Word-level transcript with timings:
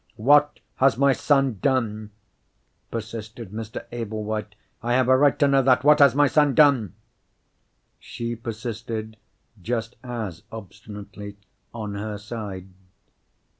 "What 0.17 0.61
has 0.77 0.97
my 0.97 1.13
son 1.13 1.59
done?" 1.61 2.09
persisted 2.89 3.51
Mr. 3.51 3.85
Ablewhite. 3.91 4.55
"I 4.81 4.93
have 4.93 5.07
a 5.07 5.15
right 5.15 5.37
to 5.37 5.47
know 5.47 5.61
that. 5.61 5.83
What 5.83 5.99
has 5.99 6.15
my 6.15 6.25
son 6.25 6.55
done?" 6.55 6.95
She 7.99 8.35
persisted 8.35 9.15
just 9.61 9.97
as 10.03 10.41
obstinately 10.51 11.37
on 11.71 11.93
her 11.93 12.17
side. 12.17 12.69